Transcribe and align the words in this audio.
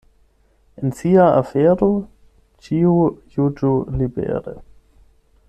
En 0.85 0.93
sia 1.01 1.25
afero 1.41 1.89
ĉiu 2.69 2.97
juĝu 3.37 3.73
libere. 4.01 4.57